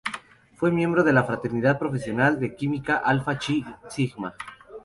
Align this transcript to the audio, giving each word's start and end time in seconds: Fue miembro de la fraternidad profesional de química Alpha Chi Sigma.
Fue 0.55 0.71
miembro 0.71 1.03
de 1.03 1.13
la 1.13 1.25
fraternidad 1.25 1.77
profesional 1.77 2.39
de 2.39 2.55
química 2.55 2.95
Alpha 2.97 3.37
Chi 3.37 3.63
Sigma. 3.87 4.33